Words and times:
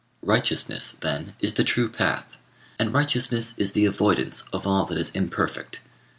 ]Righteousness, 0.23 0.93
then, 1.01 1.35
is 1.41 1.53
the 1.53 1.63
true 1.63 1.87
path, 1.87 2.35
and 2.79 2.91
righteousness 2.91 3.55
is 3.59 3.73
the 3.73 3.85
avoidance 3.85 4.45
of 4.51 4.65
all 4.65 4.83
that 4.85 4.97
is 4.97 5.11
imperfect. 5.11 5.81